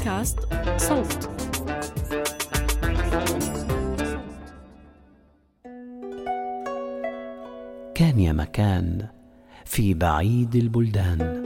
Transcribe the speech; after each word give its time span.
بودكاست 0.00 0.38
صوت. 0.76 1.30
كان 7.94 8.20
يا 8.20 8.32
مكان 8.32 9.06
في 9.64 9.94
بعيد 9.94 10.54
البلدان. 10.54 11.42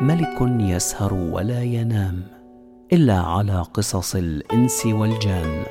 ملك 0.00 0.36
يسهر 0.60 1.14
ولا 1.14 1.62
ينام 1.62 2.22
إلا 2.92 3.20
على 3.20 3.62
قصص 3.62 4.14
الإنس 4.14 4.86
والجان. 4.86 5.64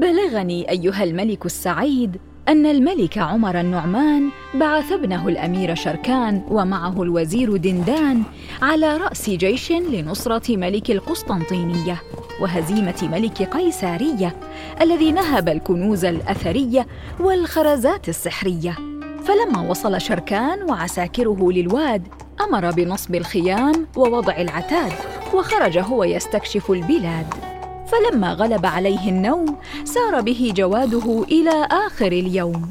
بلغني 0.00 0.70
أيها 0.70 1.04
الملك 1.04 1.46
السعيد 1.46 2.16
أن 2.48 2.66
الملك 2.66 3.18
عمر 3.18 3.60
النعمان 3.60 4.28
بعث 4.54 4.92
ابنه 4.92 5.28
الأمير 5.28 5.74
شركان 5.74 6.42
ومعه 6.48 7.02
الوزير 7.02 7.56
دندان 7.56 8.22
على 8.62 8.96
رأس 8.96 9.30
جيش 9.30 9.72
لنصرة 9.72 10.56
ملك 10.56 10.90
القسطنطينية 10.90 12.02
وهزيمة 12.40 13.08
ملك 13.12 13.42
قيسارية 13.42 14.36
الذي 14.80 15.12
نهب 15.12 15.48
الكنوز 15.48 16.04
الأثرية 16.04 16.86
والخرزات 17.20 18.08
السحرية. 18.08 18.76
فلما 19.24 19.70
وصل 19.70 20.00
شركان 20.00 20.62
وعساكره 20.70 21.52
للواد 21.52 22.08
أمر 22.40 22.70
بنصب 22.70 23.14
الخيام 23.14 23.86
ووضع 23.96 24.36
العتاد 24.36 24.92
وخرج 25.34 25.78
هو 25.78 26.04
يستكشف 26.04 26.70
البلاد. 26.70 27.59
فلما 27.90 28.32
غلب 28.32 28.66
عليه 28.66 29.08
النوم 29.08 29.56
سار 29.84 30.20
به 30.20 30.52
جواده 30.56 31.22
إلى 31.22 31.68
آخر 31.86 32.06
اليوم 32.06 32.70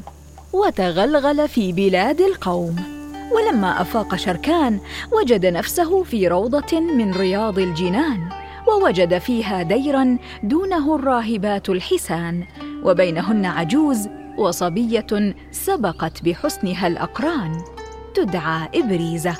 وتغلغل 0.52 1.48
في 1.48 1.72
بلاد 1.72 2.20
القوم. 2.20 2.76
ولما 3.34 3.80
أفاق 3.80 4.16
شركان 4.16 4.80
وجد 5.12 5.46
نفسه 5.46 6.02
في 6.02 6.28
روضة 6.28 6.80
من 6.80 7.14
رياض 7.14 7.58
الجنان 7.58 8.20
ووجد 8.68 9.18
فيها 9.18 9.62
ديرا 9.62 10.18
دونه 10.42 10.94
الراهبات 10.94 11.68
الحسان 11.68 12.44
وبينهن 12.84 13.46
عجوز 13.46 14.08
وصبية 14.38 15.34
سبقت 15.52 16.22
بحسنها 16.24 16.86
الأقران. 16.86 17.52
تدعى 18.14 18.68
إبريزة 18.74 19.36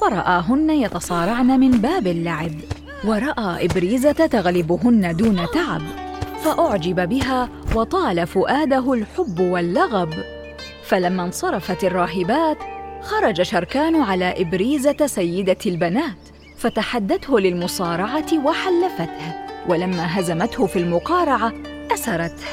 فرآهن 0.00 0.70
يتصارعن 0.70 1.60
من 1.60 1.70
باب 1.70 2.06
اللعب. 2.06 2.75
ورأى 3.04 3.64
إبريزة 3.64 4.12
تغلبهن 4.12 5.16
دون 5.16 5.46
تعب 5.54 5.82
فأعجب 6.44 7.08
بها 7.08 7.48
وطال 7.74 8.26
فؤاده 8.26 8.92
الحب 8.92 9.40
واللغب. 9.40 10.14
فلما 10.84 11.24
انصرفت 11.24 11.84
الراهبات 11.84 12.58
خرج 13.02 13.42
شركان 13.42 13.96
على 14.02 14.34
إبريزة 14.42 15.06
سيدة 15.06 15.56
البنات 15.66 16.18
فتحدته 16.56 17.40
للمصارعة 17.40 18.44
وحلفته. 18.44 19.34
ولما 19.68 20.20
هزمته 20.20 20.66
في 20.66 20.78
المقارعة 20.78 21.52
أسرته 21.94 22.46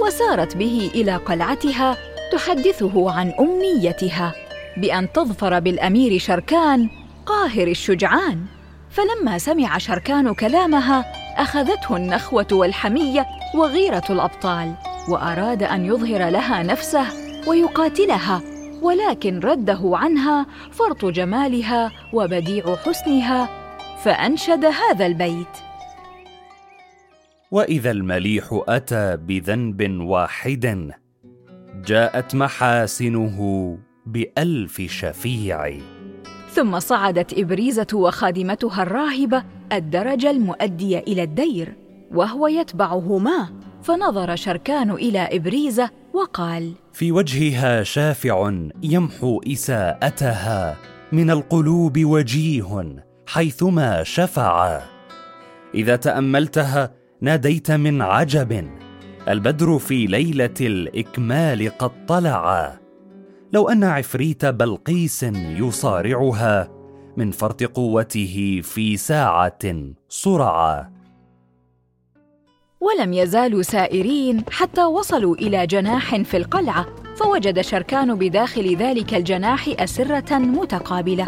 وسارت 0.00 0.56
به 0.56 0.90
إلى 0.94 1.16
قلعتها 1.16 1.96
تحدثه 2.32 3.10
عن 3.10 3.32
أمنيتها 3.40 4.34
بأن 4.76 5.12
تظفر 5.12 5.60
بالأمير 5.60 6.18
شركان 6.18 6.88
قاهر 7.26 7.68
الشجعان. 7.68 8.46
فلما 8.94 9.38
سمع 9.38 9.78
شركان 9.78 10.34
كلامها 10.34 11.04
أخذته 11.36 11.96
النخوة 11.96 12.46
والحمية 12.52 13.26
وغيرة 13.54 14.04
الأبطال 14.10 14.74
وأراد 15.08 15.62
أن 15.62 15.84
يظهر 15.84 16.30
لها 16.30 16.62
نفسه 16.62 17.06
ويقاتلها 17.48 18.42
ولكن 18.82 19.40
رده 19.40 19.80
عنها 19.84 20.46
فرط 20.72 21.04
جمالها 21.04 21.92
وبديع 22.12 22.76
حسنها 22.76 23.48
فأنشد 24.04 24.64
هذا 24.64 25.06
البيت. 25.06 25.56
وإذا 27.50 27.90
المليح 27.90 28.62
أتى 28.68 29.16
بذنب 29.16 30.00
واحد 30.00 30.92
جاءت 31.86 32.34
محاسنه 32.34 33.38
بألف 34.06 34.80
شفيع. 34.80 35.80
ثم 36.54 36.78
صعدت 36.78 37.38
إبريزة 37.38 37.86
وخادمتها 37.94 38.82
الراهبة 38.82 39.44
الدرج 39.72 40.26
المؤدي 40.26 40.98
إلى 40.98 41.22
الدير 41.22 41.76
وهو 42.14 42.46
يتبعهما 42.46 43.48
فنظر 43.82 44.36
شركان 44.36 44.90
إلى 44.90 45.28
إبريزة 45.32 45.90
وقال 46.12 46.72
في 46.92 47.12
وجهها 47.12 47.82
شافع 47.82 48.52
يمحو 48.82 49.40
إساءتها 49.52 50.76
من 51.12 51.30
القلوب 51.30 52.04
وجيه 52.04 52.96
حيثما 53.26 54.02
شفع. 54.02 54.80
إذا 55.74 55.96
تأملتها 55.96 56.94
ناديت 57.20 57.70
من 57.70 58.02
عجب 58.02 58.68
البدر 59.28 59.78
في 59.78 60.06
ليلة 60.06 60.54
الإكمال 60.60 61.78
قد 61.78 62.06
طلع. 62.06 62.83
لو 63.54 63.68
أن 63.68 63.84
عفريت 63.84 64.44
بلقيس 64.44 65.22
يصارعها 65.32 66.68
من 67.16 67.30
فرط 67.30 67.62
قوته 67.62 68.60
في 68.64 68.96
ساعة 68.96 69.58
صرعا. 70.08 70.90
ولم 72.80 73.12
يزالوا 73.12 73.62
سائرين 73.62 74.44
حتى 74.50 74.84
وصلوا 74.84 75.36
إلى 75.36 75.66
جناح 75.66 76.16
في 76.22 76.36
القلعة 76.36 76.86
فوجد 77.16 77.60
شركان 77.60 78.14
بداخل 78.14 78.76
ذلك 78.76 79.14
الجناح 79.14 79.68
أسرة 79.78 80.38
متقابلة 80.38 81.26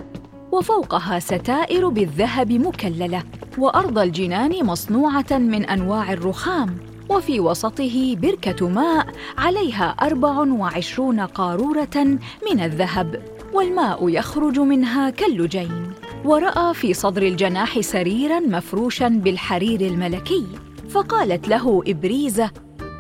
وفوقها 0.53 1.19
ستائر 1.19 1.88
بالذهب 1.88 2.53
مكللة 2.53 3.22
وأرض 3.58 3.98
الجنان 3.98 4.66
مصنوعة 4.66 5.31
من 5.31 5.64
أنواع 5.64 6.12
الرخام. 6.12 6.96
وفي 7.09 7.41
وسطه 7.41 8.17
بركة 8.17 8.69
ماء 8.69 9.06
عليها 9.39 9.84
أربع 9.84 10.39
وعشرون 10.39 11.21
قارورة 11.21 12.19
من 12.50 12.61
الذهب 12.61 13.22
والماء 13.53 14.09
يخرج 14.09 14.59
منها 14.59 15.11
كاللجين. 15.11 15.93
ورأى 16.25 16.75
في 16.75 16.94
صدر 16.94 17.22
الجناح 17.22 17.81
سريرا 17.81 18.41
مفروشا 18.41 19.09
بالحرير 19.09 19.81
الملكي 19.81 20.47
فقالت 20.91 21.49
له 21.49 21.83
إبريزة 21.87 22.50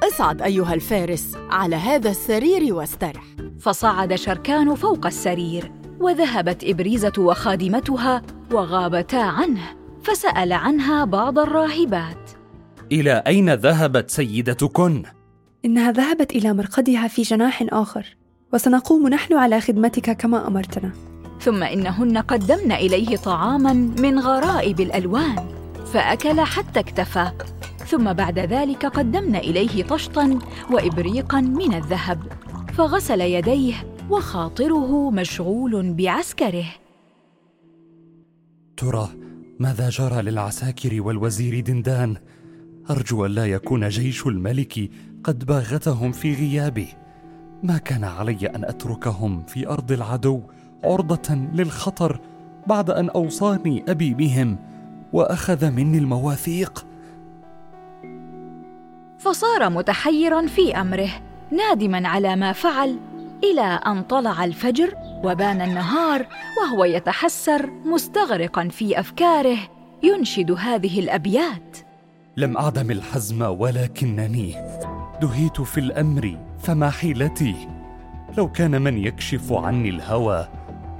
اصعد 0.08 0.42
أيها 0.42 0.74
الفارس 0.74 1.36
على 1.50 1.76
هذا 1.76 2.10
السرير 2.10 2.74
واسترح. 2.74 3.24
فصعد 3.60 4.14
شركان 4.14 4.74
فوق 4.74 5.06
السرير 5.06 5.72
وذهبت 6.00 6.64
إبريزة 6.64 7.12
وخادمتها 7.18 8.22
وغابتا 8.52 9.16
عنه 9.16 9.62
فسأل 10.02 10.52
عنها 10.52 11.04
بعض 11.04 11.38
الراهبات. 11.38 12.25
إلى 12.92 13.22
أين 13.26 13.54
ذهبت 13.54 14.10
سيدتكن؟ 14.10 15.02
إنها 15.64 15.92
ذهبت 15.92 16.30
إلى 16.32 16.52
مرقدها 16.52 17.08
في 17.08 17.22
جناح 17.22 17.66
آخر 17.68 18.16
وسنقوم 18.52 19.08
نحن 19.08 19.34
على 19.34 19.60
خدمتك 19.60 20.16
كما 20.16 20.46
أمرتنا. 20.46 20.92
ثم 21.40 21.62
إنهن 21.62 22.18
قدمن 22.18 22.72
إليه 22.72 23.16
طعاما 23.16 23.72
من 23.72 24.18
غرائب 24.18 24.80
الألوان 24.80 25.48
فأكل 25.92 26.40
حتى 26.40 26.80
اكتفى. 26.80 27.30
ثم 27.86 28.12
بعد 28.12 28.38
ذلك 28.38 28.86
قدمن 28.86 29.36
إليه 29.36 29.82
طشطا 29.82 30.38
وإبريقا 30.70 31.40
من 31.40 31.74
الذهب 31.74 32.18
فغسل 32.74 33.20
يديه 33.20 33.74
وخاطره 34.10 35.10
مشغول 35.10 35.92
بعسكره. 35.92 36.66
ترى 38.76 39.08
ماذا 39.60 39.88
جرى 39.88 40.22
للعساكر 40.22 41.02
والوزير 41.02 41.60
دندان؟ 41.60 42.16
أرجو 42.90 43.26
الا 43.26 43.46
يكون 43.46 43.88
جيش 43.88 44.26
الملك 44.26 44.90
قد 45.24 45.44
باغتهم 45.44 46.12
في 46.12 46.34
غيابي. 46.34 46.88
ما 47.62 47.78
كان 47.78 48.04
علي 48.04 48.46
أن 48.46 48.64
أتركهم 48.64 49.42
في 49.42 49.68
أرض 49.68 49.92
العدو 49.92 50.40
عرضة 50.84 51.34
للخطر 51.34 52.20
بعد 52.66 52.90
أن 52.90 53.08
أوصاني 53.08 53.84
أبي 53.88 54.14
بهم 54.14 54.58
وأخذ 55.12 55.70
مني 55.70 55.98
المواثيق؟ 55.98 56.86
فصار 59.18 59.70
متحيرا 59.70 60.46
في 60.46 60.80
أمره 60.80 61.10
نادما 61.50 62.08
على 62.08 62.36
ما 62.36 62.52
فعل 62.52 62.98
إلى 63.44 63.80
أن 63.86 64.02
طلع 64.02 64.44
الفجر 64.44 64.94
وبان 65.24 65.60
النهار 65.60 66.26
وهو 66.60 66.84
يتحسر 66.84 67.70
مستغرقا 67.84 68.68
في 68.68 69.00
أفكاره 69.00 69.58
ينشد 70.02 70.50
هذه 70.50 71.00
الأبيات. 71.00 71.85
لم 72.38 72.56
أعدم 72.56 72.90
الحزم 72.90 73.42
ولكنني 73.42 74.54
دهيت 75.22 75.60
في 75.60 75.80
الأمر 75.80 76.38
فما 76.58 76.90
حيلتي؟ 76.90 77.54
لو 78.38 78.52
كان 78.52 78.82
من 78.82 78.98
يكشف 78.98 79.52
عني 79.52 79.88
الهوى 79.88 80.48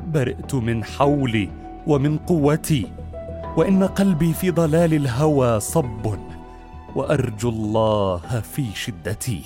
برئت 0.07 0.55
من 0.55 0.85
حولي 0.85 1.51
ومن 1.87 2.19
قوتي 2.19 2.93
وإن 3.57 3.85
قلبي 3.85 4.33
في 4.33 4.51
ضلال 4.51 4.95
الهوى 4.95 5.61
صب 5.61 6.19
وأرجو 6.95 7.49
الله 7.49 8.41
في 8.41 8.65
شدتي. 8.75 9.43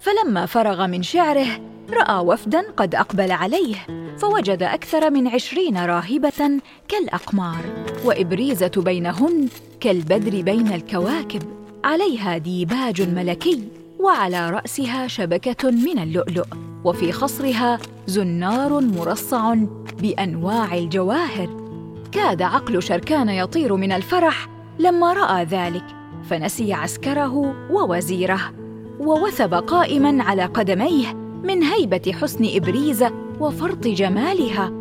فلما 0.00 0.46
فرغ 0.46 0.86
من 0.86 1.02
شعره 1.02 1.73
رأى 1.94 2.18
وفدا 2.26 2.64
قد 2.76 2.94
أقبل 2.94 3.32
عليه 3.32 3.76
فوجد 4.18 4.62
أكثر 4.62 5.10
من 5.10 5.28
عشرين 5.28 5.78
راهبة 5.78 6.60
كالأقمار 6.88 7.64
وإبريزة 8.04 8.72
بينهن 8.76 9.48
كالبدر 9.80 10.42
بين 10.42 10.72
الكواكب. 10.72 11.42
عليها 11.84 12.38
ديباج 12.38 13.02
ملكي 13.02 13.68
وعلى 14.00 14.50
رأسها 14.50 15.06
شبكة 15.06 15.70
من 15.70 15.98
اللؤلؤ 15.98 16.46
وفي 16.84 17.12
خصرها 17.12 17.78
زنار 18.06 18.80
مرصع 18.80 19.54
بأنواع 20.02 20.74
الجواهر. 20.74 21.64
كاد 22.12 22.42
عقل 22.42 22.82
شركان 22.82 23.28
يطير 23.28 23.76
من 23.76 23.92
الفرح 23.92 24.48
لما 24.78 25.12
رأى 25.12 25.44
ذلك 25.44 25.84
فنسي 26.30 26.72
عسكره 26.72 27.54
ووزيره 27.70 28.52
ووثب 29.00 29.54
قائما 29.54 30.22
على 30.22 30.44
قدميه 30.44 31.23
من 31.44 31.62
هيبة 31.62 32.12
حسن 32.12 32.44
ابريزه 32.56 33.12
وفرط 33.40 33.86
جمالها 33.86 34.72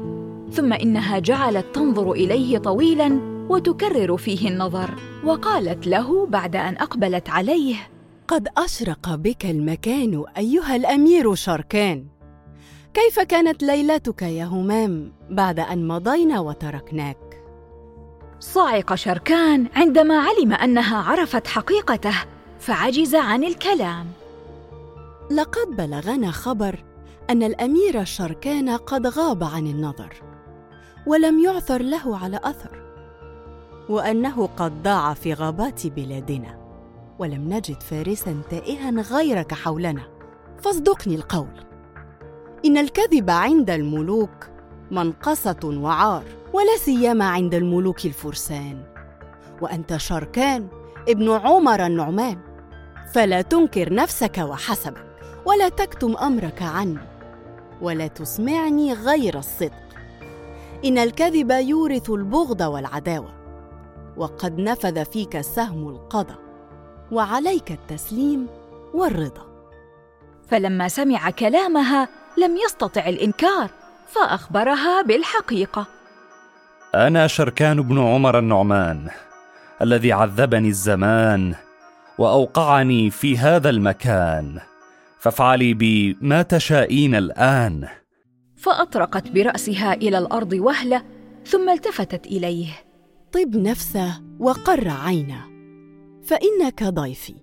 ثم 0.52 0.74
إنها 0.74 1.20
جعلت 1.20 1.66
تنظر 1.76 2.12
إليه 2.12 2.58
طويلا 2.58 3.20
وتكرر 3.50 4.18
فيه 4.18 4.50
النظر 4.50 4.90
وقالت 5.24 5.88
له 5.88 6.26
بعد 6.26 6.56
أن 6.56 6.78
أقبلت 6.78 7.30
عليه 7.30 7.76
قد 8.28 8.48
أشرق 8.58 9.16
بك 9.16 9.46
المكان 9.46 10.24
أيها 10.38 10.76
الأمير 10.76 11.36
شركان. 11.36 12.06
كيف 12.94 13.20
كانت 13.20 13.64
ليلتك 13.64 14.22
يا 14.22 14.46
همام 14.46 15.12
بعد 15.30 15.60
أن 15.60 15.88
مضينا 15.88 16.40
وتركناك? 16.40 17.18
صعق 18.40 18.96
شركان 18.96 19.68
عندما 19.76 20.20
علم 20.20 20.54
أنها 20.54 20.98
عرفت 20.98 21.48
حقيقته 21.48 22.16
فعجز 22.60 23.16
عن 23.16 23.44
الكلام. 23.44 24.06
لقد 25.32 25.68
بلغنا 25.78 26.32
خبر 26.32 26.84
أن 27.30 27.44
الأمير 27.44 28.04
شركان 28.04 28.70
قد 28.70 29.08
غاب 29.08 29.44
عن 29.44 29.68
النظر 29.68 30.14
ولم 31.08 31.40
يعثر 31.40 31.82
له 31.82 32.18
على 32.18 32.40
أثر 32.44 32.84
وأنه 33.90 34.50
قد 34.58 34.84
ضاع 34.84 35.14
في 35.14 35.34
غابات 35.34 35.88
بلادنا 35.88 36.64
ولم 37.20 37.54
نجد 37.54 37.84
فارسا 37.84 38.42
تائها 38.50 38.92
غيرك 38.92 39.54
حولنا. 39.54 40.04
فاصدقني 40.62 41.16
القول. 41.16 41.66
إن 42.66 42.78
الكذب 42.78 43.30
عند 43.30 43.70
الملوك 43.70 44.50
منقصة 44.92 45.60
وعار 45.64 46.24
ولا 46.54 46.78
سيما 46.78 47.26
عند 47.26 47.56
الملوك 47.56 48.06
الفرسان. 48.06 48.84
وأنت 49.62 49.98
شركان 49.98 50.68
ابن 51.10 51.32
عمر 51.32 51.86
النعمان 51.86 52.38
فلا 53.14 53.42
تنكر 53.42 53.94
نفسك 53.94 54.38
وحسبك. 54.38 55.13
ولا 55.46 55.70
تكتم 55.70 56.18
أمرك 56.18 56.62
عني 56.62 56.98
ولا 57.82 58.08
تسمعني 58.08 58.94
غير 58.94 59.38
الصدق. 59.38 59.84
إن 60.86 60.98
الكذب 60.98 61.52
يورث 61.52 62.10
البغض 62.10 62.62
والعداوة 62.62 63.34
وقد 64.18 64.60
نفذ 64.60 65.06
فيك 65.06 65.42
سهم 65.42 65.90
القضا 65.90 66.36
وعليك 67.12 67.72
التسليم 67.72 68.48
والرضا. 68.94 69.46
فلما 70.48 70.88
سمع 70.88 71.30
كلامها 71.30 72.10
لم 72.38 72.58
يستطع 72.58 73.10
الإنكار 73.10 73.70
فأخبرها 74.08 75.02
بالحقيقة. 75.02 75.86
أنا 76.96 77.28
شركان 77.28 77.82
بن 77.82 78.00
عمر 78.00 78.40
النعمان 78.40 79.10
الذي 79.82 80.12
عذبني 80.12 80.68
الزمان 80.68 81.56
وأوقعني 82.18 83.10
في 83.10 83.38
هذا 83.38 83.70
المكان. 83.70 84.60
فافعلي 85.24 85.74
بي 85.74 86.18
ما 86.22 86.42
تشائين 86.42 87.16
الآن. 87.16 87.88
فأطرقت 88.56 89.32
برأسها 89.32 89.94
إلى 89.94 90.18
الأرض 90.18 90.54
وهلة 90.54 91.04
ثم 91.46 91.70
التفتت 91.70 92.28
إليه. 92.28 92.68
طب 93.32 93.56
نفسه 93.56 94.22
وقر 94.40 94.90
عينا 94.90 95.42
فإنك 96.24 96.84
ضيفي 96.84 97.36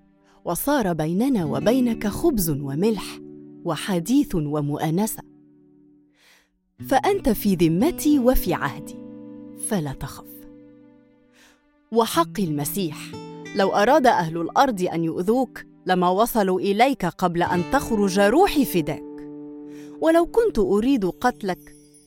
وصار 0.45 0.93
بيننا 0.93 1.45
وبينك 1.45 2.07
خبز 2.07 2.51
وملح 2.51 3.19
وحديث 3.65 4.35
ومؤانسه 4.35 5.23
فأنت 6.89 7.29
في 7.29 7.55
ذمتي 7.55 8.19
وفي 8.19 8.55
عهدي 8.55 8.97
فلا 9.69 9.93
تخف. 9.93 10.31
وحق 11.93 12.41
المسيح 12.41 12.97
لو 13.57 13.69
أراد 13.69 14.07
أهل 14.07 14.41
الأرض 14.41 14.83
أن 14.83 15.05
يؤذوك 15.05 15.70
لما 15.87 16.09
وصلوا 16.09 16.61
إليك 16.61 17.07
قبل 17.07 17.43
أن 17.43 17.63
تخرج 17.73 18.21
روحي 18.21 18.65
فداك. 18.65 19.03
ولو 20.01 20.27
كنت 20.27 20.59
أريد 20.59 21.05
قتلك 21.07 21.59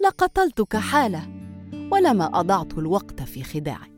لقتلتك 0.03 0.75
حاله 0.77 1.27
ولما 1.91 2.39
أضعت 2.39 2.77
الوقت 2.77 3.21
في 3.21 3.43
خداعك. 3.43 3.91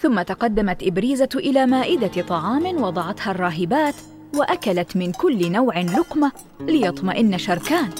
ثم 0.00 0.22
تقدمت 0.22 0.82
إبريزة 0.82 1.28
إلى 1.34 1.66
مائدة 1.66 2.22
طعام 2.22 2.82
وضعتها 2.82 3.30
الراهبات 3.30 3.94
وأكلت 4.34 4.96
من 4.96 5.12
كل 5.12 5.52
نوع 5.52 5.80
لقمة 5.80 6.32
ليطمئن 6.60 7.38
شركان. 7.38 7.90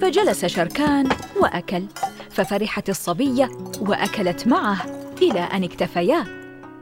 فجلس 0.00 0.44
شركان 0.44 1.08
وأكل 1.40 1.84
ففرحت 2.30 2.90
الصبيه 2.90 3.50
وأكلت 3.80 4.46
معه 4.46 4.86
إلى 5.22 5.40
أن 5.40 5.64
اكتفيا. 5.64 6.24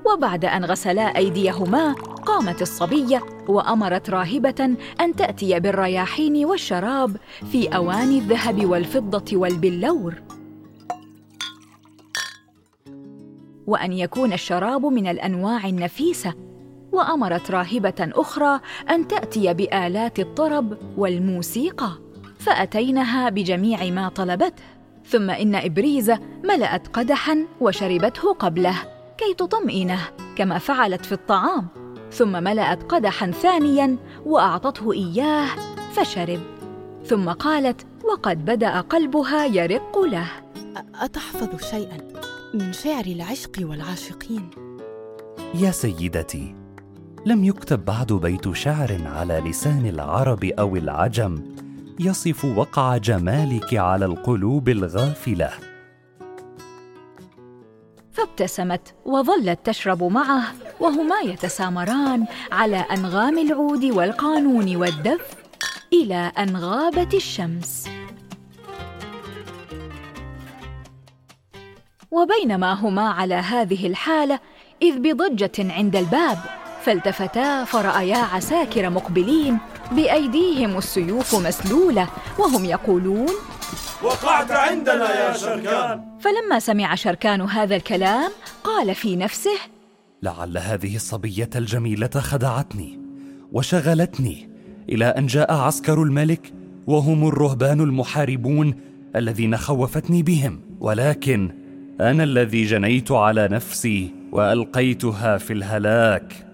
وبعد 0.07 0.45
أن 0.45 0.65
غسلا 0.65 1.17
أيديهما 1.17 1.95
قامت 2.27 2.63
الصبية 2.63 3.23
وأمرت 3.49 4.11
راهبة 4.11 4.77
أن 5.01 5.17
تأتي 5.17 5.61
بالرياحين 5.61 6.45
والشراب 6.45 7.17
في 7.53 7.69
أواني 7.69 8.19
الذهب 8.19 8.67
والفضة 8.67 9.37
والبلور. 9.37 10.15
وأن 13.67 13.93
يكون 13.93 14.33
الشراب 14.33 14.87
من 14.87 15.07
الأنواع 15.07 15.69
النفيسة. 15.69 16.35
وأمرت 16.93 17.51
راهبة 17.51 17.95
أخرى 18.01 18.61
أن 18.91 19.09
تأتي 19.09 19.55
بآلات 19.55 20.19
الطرب 20.19 20.79
والموسيقى 20.97 21.93
فأتينها 22.39 23.29
بجميع 23.29 23.91
ما 23.91 24.09
طلبته. 24.09 24.63
ثم 25.07 25.31
إن 25.31 25.55
ابريزه 25.55 26.19
ملأت 26.45 26.89
قدحا 26.89 27.47
وشربته 27.61 28.33
قبله 28.33 28.77
كي 29.19 29.35
تطمئنه 29.35 30.01
كما 30.37 30.59
فعلت 30.59 31.07
في 31.07 31.13
الطعام. 31.13 31.82
ثم 32.13 32.45
ملأت 32.45 32.83
قدحا 32.83 33.31
ثانيا 33.31 33.97
وأعطته 34.27 34.93
إياه 34.93 35.49
فشرب. 35.93 36.41
ثم 37.07 37.31
قالت 37.31 37.87
وقد 38.13 38.45
بدأ 38.45 38.81
قلبها 38.81 39.47
يرق 39.47 39.99
له. 39.99 40.27
أتحفظ 40.95 41.71
شيئا 41.71 41.99
من 42.55 42.73
شعر 42.73 43.05
العشق 43.07 43.53
والعاشقين؟ 43.61 44.51
يا 45.55 45.71
سيدتي 45.71 46.55
لم 47.27 47.45
يكتب 47.45 47.85
بعد 47.85 48.13
بيت 48.13 48.53
شعر 48.53 48.99
على 49.07 49.43
لسان 49.47 49.87
العرب 49.87 50.45
أو 50.45 50.77
العجم 50.77 51.43
يصف 52.01 52.45
وقع 52.45 52.97
جمالك 52.97 53.75
على 53.75 54.05
القلوب 54.05 54.69
الغافلة. 54.69 55.72
فابتسمت 58.13 58.95
وظلت 59.05 59.59
تشرب 59.65 60.05
معه 60.05 60.43
وهما 60.81 61.21
يتسامران 61.25 62.27
على 62.53 62.77
أنغام 62.77 63.39
العود 63.39 63.85
والقانون 63.85 64.77
والدف 64.77 65.35
إلى 65.93 66.33
أن 66.39 66.57
غابت 66.57 67.15
الشمس. 67.15 67.89
وبينما 72.11 72.73
هما 72.73 73.09
على 73.11 73.35
هذه 73.35 73.87
الحالة 73.87 74.41
إذ 74.83 74.99
بضجة 74.99 75.73
عند 75.73 75.97
الباب 75.97 76.39
فالتفتا 76.83 77.65
فرأيا 77.65 78.17
عساكر 78.17 78.91
مقبلين 78.91 79.59
بأيديهم 79.93 80.79
السيوف 80.79 81.35
مسلولة 81.35 82.09
وهم 82.39 82.65
يقولون 82.65 83.29
وقعت 84.05 84.51
عندنا 84.51 85.29
يا 85.29 85.33
شركان. 85.33 86.01
فلما 86.21 86.59
سمع 86.59 86.95
شركان 86.95 87.41
هذا 87.41 87.77
الكلام 87.77 88.31
قال 88.65 88.95
في 88.95 89.17
نفسه 89.17 89.59
لعل 90.23 90.59
هذه 90.59 90.97
الصبية 90.97 91.51
الجميلة 91.57 92.11
خدعتني 92.17 93.01
وشغلتني 93.53 94.49
إلى 94.89 95.05
أن 95.05 95.27
جاء 95.27 95.55
عسكر 95.55 96.03
الملك 96.03 96.53
وهم 96.87 97.29
الرهبان 97.29 97.81
المحاربون 97.81 98.75
الذين 99.17 99.57
خوفتني 99.57 100.23
بهم. 100.23 100.61
ولكن 100.81 101.55
أنا 102.01 102.25
الذي 102.25 102.65
جنيت 102.65 103.13
على 103.13 103.49
نفسي 103.49 104.15
وألقيتها 104.33 105.39
في 105.39 105.53
الهلاك. 105.53 106.47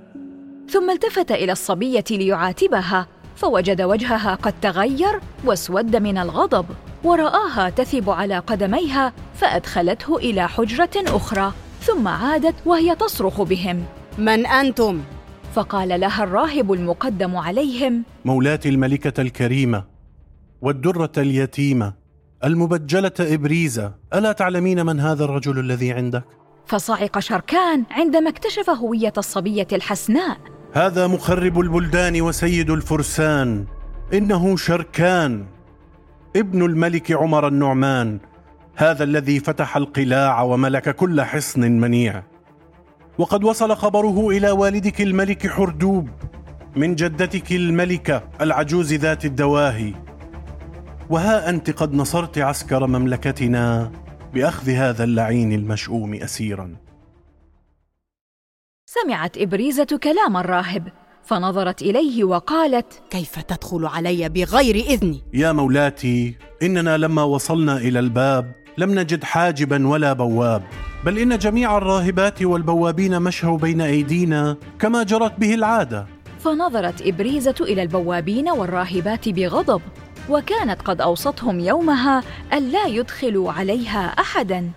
ثم 0.71 0.91
التفت 0.91 1.33
إلى 1.33 1.53
الصبية 1.53 2.05
ليعاتبها 2.11 3.07
فوجد 3.37 3.83
وجهها 3.83 4.35
قد 4.35 4.55
تغير 4.63 5.21
واسود 5.45 5.97
من 5.97 6.19
الغضب. 6.19 6.67
ورآها 7.05 7.71
تثب 7.71 8.11
على 8.11 8.39
قدميها 8.39 9.13
فأدخلته 9.35 10.17
إلى 10.17 10.49
حجرة 10.49 10.91
أخرى 10.97 11.53
ثم 11.81 12.09
عادت 12.09 12.55
وهي 12.67 12.95
تصرخ 12.95 13.43
بهم 13.43 13.85
من 14.19 14.47
أنتم؟ 14.47 15.03
فقال 15.55 16.01
لها 16.01 16.25
الراهب 16.25 16.73
المقدم 16.73 17.37
عليهم 17.37 18.03
مولاتي 18.25 18.69
الملكة 18.69 19.21
الكريمة 19.21 19.85
والدرة 20.63 21.13
اليتيمة 21.19 21.95
المبجلة 22.45 23.13
إبريزة 23.21 23.95
ألا 24.15 24.33
تعلمين 24.33 24.87
من 24.87 25.01
هذا 25.01 25.25
الرجل 25.25 25.59
الذي 25.59 25.93
عندك؟ 25.93 26.25
فصعق 26.67 27.19
شركان 27.19 27.85
عندما 27.91 28.31
اكتشف 28.31 28.71
هوية 28.71 29.13
الصبية 29.19 29.67
الحسناء 29.73 30.39
هذا 30.73 31.07
مخرب 31.07 31.61
البلدان 31.61 32.21
وسيد 32.21 32.71
الفرسان 32.71 33.67
إنه 34.13 34.57
شركان 34.57 35.47
ابن 36.37 36.63
الملك 36.63 37.13
عمر 37.13 37.49
النعمان 37.49 38.19
هذا 38.77 39.05
الذي 39.05 39.41
فتح 39.41 39.77
القلاع 39.77 40.43
وملك 40.43 40.97
كل 40.97 41.23
حصن 41.23 41.61
منيع. 41.61 42.23
وقد 43.19 43.45
وصل 43.45 43.77
خبره 43.77 44.29
إلى 44.29 44.51
والدك 44.51 45.01
الملك 45.01 45.47
حردوب 45.47 46.09
من 46.77 46.95
جدتك 46.95 47.53
الملكة 47.53 48.23
العجوز 48.41 48.93
ذات 48.95 49.25
الدواهي. 49.25 49.95
وها 51.11 51.49
أنت 51.49 51.71
قد 51.71 51.95
نصرت 51.95 52.39
عسكر 52.39 52.87
مملكتنا 52.87 53.93
بأخذ 54.35 54.71
هذا 54.71 55.05
اللعين 55.05 55.53
المشؤوم 55.53 56.15
اسيرا. 56.15 56.77
سمعت 58.87 59.39
إبريزة 59.39 59.99
كلام 60.03 60.37
الراهب. 60.37 60.93
فنظرت 61.25 61.83
إليه 61.83 62.25
وقالت 62.25 63.03
كيف 63.11 63.39
تدخل 63.39 63.87
علي 63.87 64.29
بغير 64.29 64.75
إذني؟ 64.75 65.23
يا 65.35 65.53
مولاتي 65.53 66.37
إننا 66.63 66.97
لما 66.97 67.23
وصلنا 67.23 67.77
إلى 67.77 67.99
الباب 67.99 68.53
لم 68.79 68.99
نجد 68.99 69.25
حاجبا 69.25 69.89
ولا 69.89 70.13
بواب 70.13 70.63
بل 71.05 71.19
إن 71.19 71.39
جميع 71.39 71.79
الراهبات 71.79 72.43
والبوابين 72.43 73.23
مشوا 73.23 73.59
بين 73.59 73.81
أيدينا 73.81 74.57
كما 74.79 75.03
جرت 75.03 75.41
به 75.41 75.55
العادة. 75.55 76.07
فنظرت 76.39 77.03
إبريزة 77.03 77.55
إلى 77.61 77.83
البوابين 77.83 78.49
والراهبات 78.49 79.29
بغضب 79.29 79.83
وكانت 80.31 80.83
قد 80.83 81.01
أوصتهم 81.01 81.61
يومها 81.61 82.23
الا 82.53 82.87
يدخلوا 82.87 83.53
عليها 83.53 84.07
احدا. 84.07 84.71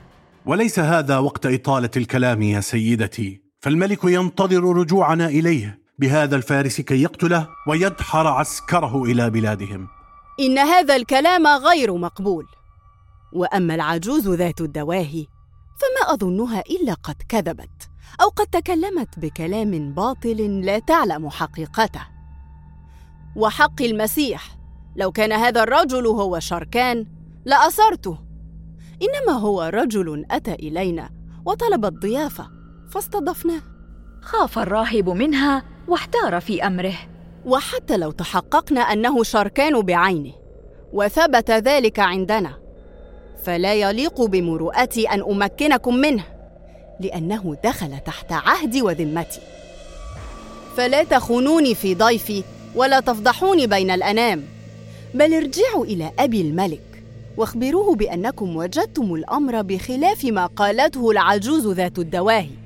وليس 0.45 0.79
هذا 0.79 1.17
وقت 1.17 1.45
إطالة 1.45 1.89
الكلام 1.97 2.41
يا 2.41 2.59
سيدتي 2.59 3.41
فالملك 3.59 4.03
ينتظر 4.03 4.63
رجوعنا 4.63 5.27
إليه. 5.27 5.80
بهذا 6.01 6.35
الفارس 6.35 6.81
كي 6.81 7.01
يقتله 7.01 7.47
ويدحر 7.67 8.27
عسكره 8.27 9.03
إلى 9.03 9.29
بلادهم. 9.29 9.87
إن 10.39 10.57
هذا 10.57 10.95
الكلام 10.95 11.47
غير 11.47 11.97
مقبول. 11.97 12.45
وأما 13.33 13.75
العجوز 13.75 14.29
ذات 14.29 14.61
الدواهي 14.61 15.25
فما 15.77 16.13
أظنها 16.13 16.59
إلا 16.69 16.93
قد 16.93 17.15
كذبت 17.29 17.89
أو 18.21 18.29
قد 18.29 18.47
تكلمت 18.47 19.19
بكلام 19.19 19.93
باطل 19.93 20.61
لا 20.65 20.79
تعلم 20.79 21.29
حقيقته. 21.29 22.01
وحق 23.35 23.81
المسيح 23.81 24.57
لو 24.95 25.11
كان 25.11 25.31
هذا 25.31 25.63
الرجل 25.63 26.07
هو 26.07 26.39
شركان 26.39 27.05
لاسرته 27.45 28.17
إنما 29.01 29.39
هو 29.39 29.63
رجل 29.63 30.25
أتى 30.31 30.53
إلينا 30.53 31.09
وطلب 31.45 31.85
الضيافة 31.85 32.49
فاستضفناه. 32.91 33.61
خاف 34.21 34.59
الراهب 34.59 35.09
منها 35.09 35.70
واحتار 35.91 36.41
في 36.41 36.67
أمره. 36.67 36.93
وحتى 37.45 37.97
لو 37.97 38.11
تحققنا 38.11 38.81
أنه 38.81 39.23
شركان 39.23 39.81
بعينه 39.81 40.31
وثبت 40.93 41.51
ذلك 41.51 41.99
عندنا 41.99 42.53
فلا 43.43 43.73
يليق 43.73 44.21
بمروءتي 44.21 45.09
أن 45.09 45.21
أمكنكم 45.21 45.95
منه 45.95 46.23
لأنه 46.99 47.57
دخل 47.63 47.99
تحت 48.05 48.31
عهدي 48.31 48.81
وذمتي. 48.81 49.39
فلا 50.77 51.03
تخونوني 51.03 51.75
في 51.75 51.95
ضيفي 51.95 52.43
ولا 52.75 52.99
تفضحوني 52.99 53.67
بين 53.67 53.91
الأنام 53.91 54.43
بل 55.13 55.33
ارجعوا 55.33 55.85
إلى 55.85 56.11
أبي 56.19 56.41
الملك 56.41 57.03
واخبروه 57.37 57.95
بأنكم 57.95 58.55
وجدتم 58.55 59.13
الأمر 59.13 59.61
بخلاف 59.61 60.25
ما 60.25 60.45
قالته 60.45 61.11
العجوز 61.11 61.67
ذات 61.67 61.99
الدواهي. 61.99 62.60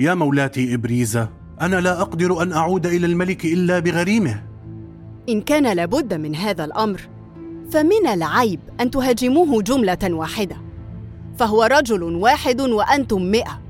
يا 0.00 0.14
مولاتي 0.14 0.74
إبريزة 0.74 1.28
أنا 1.60 1.76
لا 1.76 2.00
أقدر 2.00 2.42
أن 2.42 2.52
أعود 2.52 2.86
إلى 2.86 3.06
الملك 3.06 3.44
إلا 3.44 3.78
بغريمه. 3.78 4.42
إن 5.28 5.40
كان 5.40 5.72
لابد 5.72 6.14
من 6.14 6.34
هذا 6.34 6.64
الأمر 6.64 7.00
فمن 7.72 8.06
العيب 8.06 8.60
أن 8.80 8.90
تهاجموه 8.90 9.62
جملة 9.62 9.98
واحدة 10.04 10.56
فهو 11.38 11.62
رجل 11.62 12.02
واحد 12.02 12.60
وأنتم 12.60 13.22
مئة. 13.22 13.60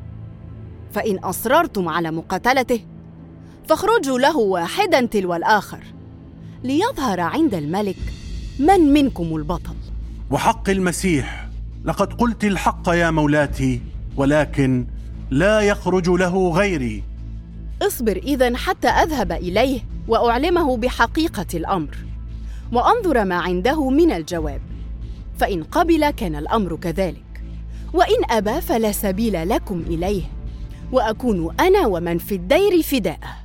فإن 0.93 1.19
أصررتم 1.19 1.89
على 1.89 2.11
مقاتلته 2.11 2.81
فاخرجوا 3.69 4.19
له 4.19 4.37
واحدا 4.37 5.07
تلو 5.07 5.35
الآخر 5.35 5.85
ليظهر 6.65 7.21
عند 7.21 7.55
الملك 7.55 7.99
من 8.59 8.93
منكم 8.93 9.37
البطل. 9.37 9.75
وحق 10.31 10.71
المسيح 10.71 11.49
لقد 11.85 12.13
قلت 12.13 12.45
الحق 12.45 12.89
يا 12.89 13.11
مولاتي 13.11 13.81
ولكن 14.17 14.87
لا 15.31 15.61
يخرج 15.61 16.09
له 16.09 16.51
غيري. 16.51 17.03
اصبر 17.83 18.17
إذا 18.17 18.57
حتى 18.57 18.89
أذهب 18.89 19.33
إليه 19.33 19.81
وأعلمه 20.09 20.77
بحقيقة 20.77 21.47
الأمر. 21.55 21.97
وأنظر 22.73 23.25
ما 23.25 23.35
عنده 23.35 23.91
من 23.91 24.13
الجواب. 24.13 24.61
فإن 25.39 25.63
قبل 25.63 26.11
كان 26.11 26.37
الأمر 26.37 26.77
كذلك. 26.77 27.43
وإن 27.95 28.31
أبى 28.31 28.61
فلا 28.61 28.93
سبيل 28.93 29.49
لكم 29.49 29.81
إليه. 29.81 30.23
وأكون 30.93 31.61
أنا 31.61 31.87
ومن 31.87 32.19
في 32.19 32.35
الدير 32.35 32.83
فداءه 32.83 33.37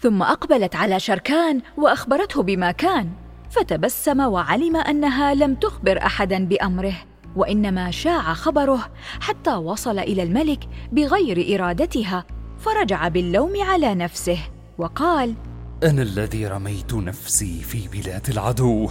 ثم 0.00 0.22
أقبلت 0.22 0.76
على 0.76 1.00
شركان 1.00 1.60
وأخبرته 1.78 2.42
بما 2.42 2.72
كان. 2.72 3.08
فتبسم 3.50 4.20
وعلم 4.20 4.76
أنها 4.76 5.34
لم 5.34 5.54
تخبر 5.54 5.98
احدا 5.98 6.44
بأمره. 6.44 7.11
وإنما 7.36 7.90
شاع 7.90 8.34
خبره 8.34 8.88
حتى 9.20 9.54
وصل 9.54 9.98
إلى 9.98 10.22
الملك 10.22 10.68
بغير 10.92 11.54
إرادتها 11.54 12.24
فرجع 12.58 13.08
باللوم 13.08 13.52
على 13.62 13.94
نفسه 13.94 14.38
وقال 14.78 15.34
أنا 15.82 16.02
الذي 16.02 16.46
رميت 16.46 16.94
نفسي 16.94 17.60
في 17.60 17.88
بلاد 17.88 18.28
العدو. 18.28 18.90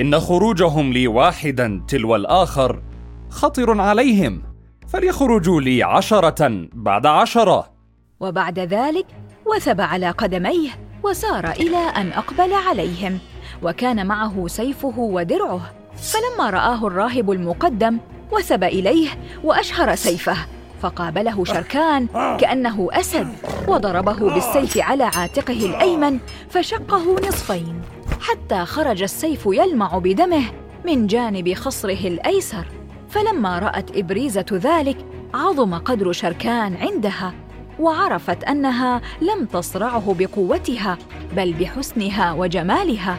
إن 0.00 0.20
خروجهم 0.20 0.92
لي 0.92 1.06
واحدا 1.06 1.84
تلو 1.88 2.16
الآخر 2.16 2.82
خطر 3.30 3.80
عليهم 3.80 4.42
فليخرجوا 4.88 5.60
لي 5.60 5.82
عشرة 5.82 6.68
بعد 6.72 7.06
عشرة. 7.06 7.72
وبعد 8.20 8.58
ذلك 8.58 9.06
وثب 9.46 9.80
على 9.80 10.10
قدميه 10.10 10.70
وسار 11.02 11.50
إلى 11.50 11.76
أن 11.76 12.12
أقبل 12.12 12.52
عليهم 12.52 13.18
وكان 13.62 14.06
معه 14.06 14.46
سيفه 14.46 14.98
ودرعه. 14.98 15.81
فلما 15.96 16.50
رآه 16.50 16.86
الراهب 16.86 17.30
المقدم 17.30 17.98
وثب 18.32 18.64
إليه 18.64 19.08
وأشهر 19.44 19.94
سيفه 19.94 20.36
فقابله 20.82 21.44
شركان 21.44 22.06
كأنه 22.40 22.88
أسد 22.92 23.28
وضربه 23.68 24.34
بالسيف 24.34 24.78
على 24.78 25.04
عاتقه 25.04 25.66
الأيمن 25.66 26.18
فشقه 26.50 27.28
نصفين 27.28 27.82
حتى 28.20 28.64
خرج 28.64 29.02
السيف 29.02 29.46
يلمع 29.46 29.98
بدمه 29.98 30.42
من 30.84 31.06
جانب 31.06 31.54
خصره 31.54 32.08
الأيسر. 32.08 32.66
فلما 33.10 33.58
رأت 33.58 33.96
إبريزة 33.96 34.46
ذلك 34.52 34.96
عظم 35.34 35.74
قدر 35.74 36.12
شركان 36.12 36.76
عندها 36.76 37.34
وعرفت 37.80 38.44
أنها 38.44 39.00
لم 39.20 39.46
تصرعه 39.46 40.16
بقوتها 40.18 40.98
بل 41.36 41.52
بحسنها 41.52 42.32
وجمالها. 42.32 43.18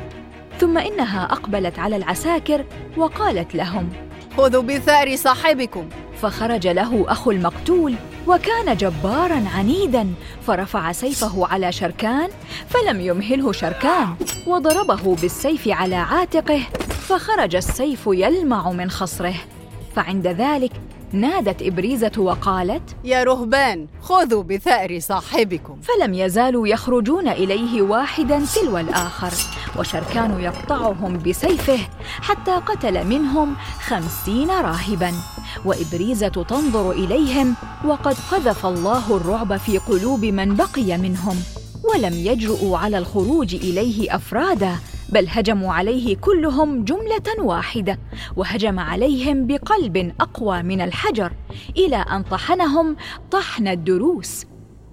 ثم 0.60 0.78
إنها 0.78 1.24
أقبلت 1.24 1.80
على 1.80 1.96
العساكر 1.96 2.66
وقالت 2.98 3.56
لهم 3.56 3.90
خذوا 4.38 4.64
بثار 4.64 5.16
صاحبكم. 5.16 5.90
فخرج 6.22 6.68
له 6.68 7.06
أخو 7.08 7.32
المقتول 7.32 7.96
وكان 8.28 8.78
جبارا 8.78 9.44
عنيدا 9.56 10.14
فرفع 10.48 10.92
سيفه 10.92 11.48
على 11.48 11.72
شركان 11.72 12.30
فلم 12.70 13.02
يمهله 13.02 13.52
شركان 13.52 14.16
وضربه 14.48 15.16
بالسيف 15.16 15.68
على 15.68 15.96
عاتقه 15.96 16.60
فخرج 16.90 17.56
السيف 17.56 18.08
يلمع 18.08 18.72
من 18.72 18.90
خصره. 18.90 19.36
فعند 19.96 20.28
ذلك 20.28 20.72
نادت 21.14 21.62
إبريزة 21.62 22.12
وقالت 22.18 22.96
يا 23.04 23.24
رهبان 23.24 23.88
خذوا 24.02 24.44
بثأر 24.44 25.00
صاحبكم. 25.00 25.80
فلم 25.82 26.14
يزالوا 26.14 26.68
يخرجون 26.68 27.28
إليه 27.28 27.82
واحدا 27.82 28.46
تلو 28.56 28.78
الآخر 28.78 29.34
وشركان 29.80 30.40
يقطعهم 30.40 31.18
بسيفه 31.18 31.80
حتى 32.22 32.52
قتل 32.52 33.08
منهم 33.08 33.56
خمسين 33.80 34.50
راهبا. 34.50 35.12
وإبريزة 35.66 36.28
تنظر 36.28 36.92
إليهم 36.92 37.56
وقد 37.86 38.16
قذف 38.32 38.66
الله 38.66 39.18
الرعب 39.18 39.58
في 39.58 39.78
قلوب 39.78 40.26
من 40.26 40.56
بقي 40.56 40.98
منهم 40.98 41.36
ولم 41.94 42.14
يجرؤوا 42.14 42.78
على 42.78 42.98
الخروج 42.98 43.56
إليه 43.56 44.16
أفرادا. 44.16 44.76
بل 45.14 45.28
هجموا 45.30 45.74
عليه 45.74 46.16
كلهم 46.16 46.84
جملة 46.84 47.40
واحدة 47.46 48.00
وهجم 48.36 48.80
عليهم 48.80 49.48
بقلب 49.48 50.14
أقوى 50.22 50.64
من 50.64 50.82
الحجر 50.82 51.34
إلى 51.78 51.96
أن 51.96 52.24
طحنهم 52.24 52.96
طحن 53.32 53.68
الدروس 53.68 54.46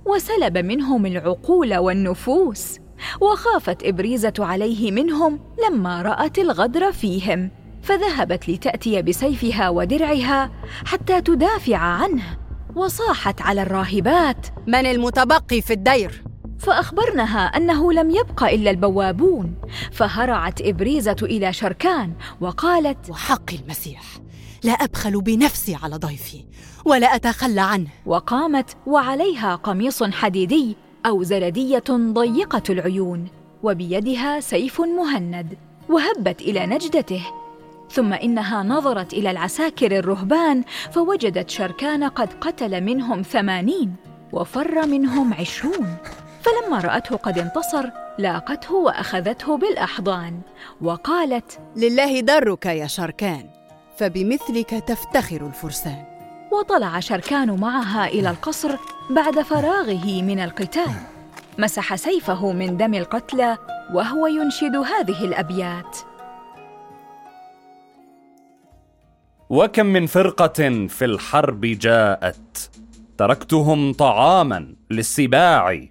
وسلب 0.06 0.58
منهم 0.58 1.06
العقول 1.06 1.76
والنفوس 1.76 2.78
وخافت 3.20 3.84
إبريزة 3.84 4.32
عليه 4.38 4.92
منهم 4.92 5.40
لما 5.68 6.02
رأت 6.02 6.38
الغدر 6.38 6.92
فيهم 6.92 7.50
فذهبت 7.82 8.48
لتأتي 8.48 9.02
بسيفها 9.02 9.68
ودرعها 9.68 10.50
حتى 10.84 11.20
تدافع 11.20 11.76
عنه 11.76 12.22
وصاحت 12.76 13.42
على 13.42 13.62
الراهبات 13.62 14.46
من 14.66 14.86
المتبقي 14.86 15.60
في 15.60 15.72
الدير؟ 15.72 16.29
فأخبرنها 16.60 17.46
أنه 17.46 17.92
لم 17.92 18.10
يبق 18.10 18.44
إلا 18.44 18.70
البوابون 18.70 19.54
فهرعت 19.92 20.62
إبريزة 20.62 21.16
إلى 21.22 21.52
شركان 21.52 22.12
وقالت 22.40 23.10
وحق 23.10 23.54
المسيح 23.54 24.02
لا 24.64 24.72
أبخل 24.72 25.20
بنفسي 25.20 25.74
على 25.82 25.96
ضيفي 25.96 26.44
ولا 26.84 27.14
أتخلى 27.14 27.60
عنه. 27.60 27.88
وقامت 28.06 28.76
وعليها 28.86 29.54
قميص 29.54 30.02
حديدي 30.02 30.76
أو 31.06 31.22
زردية 31.22 31.84
ضيقة 31.90 32.62
العيون 32.70 33.28
وبيدها 33.62 34.40
سيف 34.40 34.80
مهند 34.80 35.58
وهبت 35.88 36.40
إلى 36.40 36.66
نجدته. 36.66 37.22
ثم 37.90 38.12
إنها 38.12 38.62
نظرت 38.62 39.12
إلى 39.12 39.30
العساكر 39.30 39.98
الرهبان 39.98 40.64
فوجدت 40.92 41.50
شركان 41.50 42.04
قد 42.04 42.28
قتل 42.40 42.80
منهم 42.80 43.22
ثمانين 43.22 43.94
وفر 44.32 44.86
منهم 44.86 45.34
عشرون. 45.34 45.96
فلما 46.42 46.80
رأته 46.80 47.16
قد 47.16 47.38
انتصر 47.38 47.90
لاقته 48.18 48.74
وأخذته 48.74 49.56
بالأحضان 49.56 50.40
وقالت 50.80 51.58
لله 51.76 52.20
درك 52.20 52.66
يا 52.66 52.86
شركان 52.86 53.50
فبمثلك 53.96 54.70
تفتخر 54.70 55.46
الفرسان. 55.46 56.04
وطلع 56.52 57.00
شركان 57.00 57.60
معها 57.60 58.06
إلى 58.06 58.30
القصر 58.30 58.76
بعد 59.10 59.40
فراغه 59.40 60.22
من 60.22 60.40
القتال. 60.40 60.94
مسح 61.58 61.94
سيفه 61.94 62.52
من 62.52 62.76
دم 62.76 62.94
القتلى 62.94 63.58
وهو 63.94 64.26
ينشد 64.26 64.76
هذه 64.76 65.24
الأبيات. 65.24 65.96
وكم 69.50 69.86
من 69.86 70.06
فرقة 70.06 70.86
في 70.86 71.04
الحرب 71.04 71.60
جاءت. 71.60 72.70
تركتهم 73.18 73.92
طعاما 73.92 74.74
للسباع. 74.90 75.86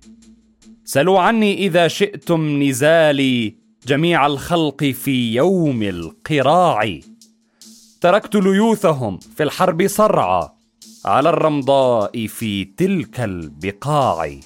سلوا 0.90 1.20
عني 1.20 1.58
إذا 1.58 1.88
شئتم 1.88 2.64
نزالي 2.64 3.56
جميع 3.88 4.26
الخلق 4.26 4.84
في 4.84 5.34
يوم 5.34 5.84
القراع. 5.84 7.00
تركت 8.02 8.36
ليوثهم 8.36 9.18
في 9.18 9.44
الحرب 9.44 9.88
صرعى 9.88 10.50
على 11.06 11.30
الرمضاء 11.30 12.28
في 12.28 12.66
تلك 12.66 13.20
البقاع. 13.20 14.40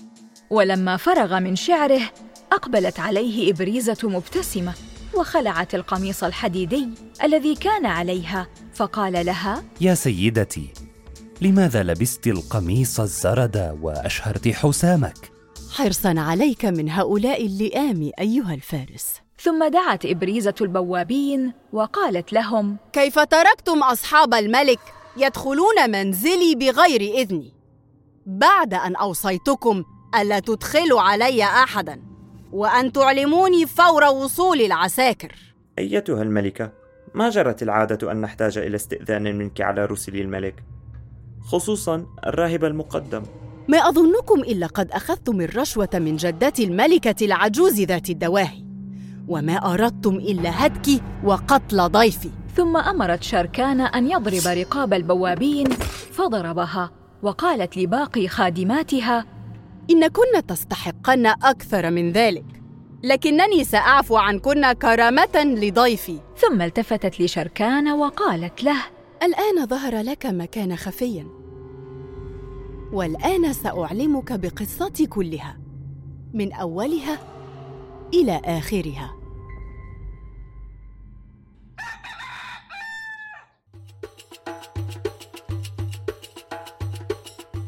ولما 0.49 0.97
فرغ 0.97 1.39
من 1.39 1.55
شعره 1.55 2.01
أقبلت 2.51 2.99
عليه 2.99 3.51
إبريزة 3.51 3.97
مبتسمة 4.03 4.73
وخلعت 5.17 5.75
القميص 5.75 6.23
الحديدي 6.23 6.89
الذي 7.23 7.55
كان 7.55 7.85
عليها 7.85 8.47
فقال 8.73 9.25
لها 9.25 9.63
يا 9.81 9.93
سيدتي 9.93 10.67
لماذا 11.41 11.83
لبست 11.83 12.27
القميص 12.27 12.99
الزرد 12.99 13.77
وأشهرت 13.81 14.47
حسامك؟ 14.47 15.32
حرصا 15.73 16.13
عليك 16.17 16.65
من 16.65 16.89
هؤلاء 16.89 17.45
اللئام 17.45 18.11
أيها 18.19 18.53
الفارس. 18.53 19.21
ثم 19.39 19.67
دعت 19.67 20.05
إبريزة 20.05 20.53
البوابين 20.61 21.53
وقالت 21.73 22.33
لهم 22.33 22.77
كيف 22.91 23.19
تركتم 23.19 23.83
أصحاب 23.83 24.33
الملك 24.33 24.79
يدخلون 25.17 25.89
منزلي 25.91 26.55
بغير 26.55 27.01
اذني 27.01 27.53
بعد 28.25 28.73
أن 28.73 28.95
أوصيتكم 28.95 29.83
ألا 30.21 30.39
تدخلوا 30.39 31.01
علي 31.01 31.43
احدا؟ 31.43 32.01
وأن 32.51 32.91
تعلموني 32.91 33.65
فور 33.65 34.03
وصول 34.03 34.61
العساكر. 34.61 35.35
أيتها 35.79 36.21
الملكة 36.21 36.71
ما 37.13 37.29
جرت 37.29 37.63
العادة 37.63 38.11
أن 38.11 38.21
نحتاج 38.21 38.57
إلى 38.57 38.75
استئذان 38.75 39.37
منك 39.37 39.61
على 39.61 39.85
رسل 39.85 40.15
الملك؟ 40.15 40.63
خصوصا 41.41 42.05
الراهب 42.27 42.65
المقدم. 42.65 43.23
ما 43.67 43.77
أظنكم 43.77 44.39
إلا 44.39 44.67
قد 44.67 44.91
أخذتم 44.91 45.41
الرشوة 45.41 45.89
من 45.93 46.15
جدتي 46.15 46.63
الملكة 46.63 47.25
العجوز 47.25 47.81
ذات 47.81 48.09
الدواهي 48.09 48.63
وما 49.27 49.73
أردتم 49.73 50.15
إلا 50.15 50.65
هتكي 50.65 51.01
وقتل 51.23 51.89
ضيفي. 51.89 52.29
ثم 52.55 52.77
أمرت 52.77 53.23
شركان 53.23 53.81
أن 53.81 54.11
يضرب 54.11 54.47
رقاب 54.47 54.93
البوابين 54.93 55.69
فضربها 56.11 56.91
وقالت 57.23 57.77
لباقي 57.77 58.27
خادماتها 58.27 59.25
إن 59.89 60.07
كن 60.07 60.45
تستحقن 60.47 61.25
أكثر 61.25 61.91
من 61.91 62.11
ذلك 62.11 62.45
لكنني 63.03 63.63
سأعفو 63.63 64.17
عنكن 64.17 64.71
كرامة 64.71 65.35
لضيفي. 65.35 66.19
ثم 66.37 66.61
التفتت 66.61 67.21
لشركان 67.21 67.91
وقالت 67.91 68.63
له 68.63 68.77
الآن 69.23 69.65
ظهر 69.65 70.01
لك 70.01 70.25
مكان 70.25 70.75
خفيًا. 70.75 71.42
والآن 72.93 73.53
سأعلمك 73.53 74.33
بقصتي 74.33 75.05
كلها. 75.05 75.57
من 76.33 76.53
أولها 76.53 77.17
إلى 78.13 78.41
آخرها. 78.45 79.15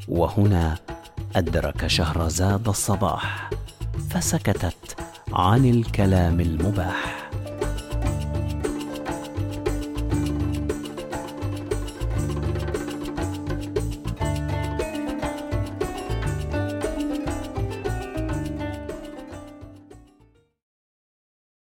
وهنا 0.08 0.78
أدرك 1.36 1.88
شهرزاد 1.88 2.68
الصباح 2.68 3.50
فسكتت 4.10 4.96
عن 5.34 5.66
الكلام 5.66 6.40
المباح. 6.40 7.15